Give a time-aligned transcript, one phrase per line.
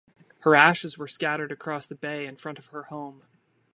[0.39, 3.21] Her ashes were scattered across the bay in front of her home.